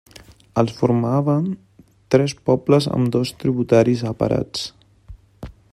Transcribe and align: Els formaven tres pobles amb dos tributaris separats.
Els 0.61 0.71
formaven 0.77 1.51
tres 2.15 2.35
pobles 2.51 2.89
amb 2.97 3.13
dos 3.17 3.35
tributaris 3.43 4.05
separats. 4.07 4.65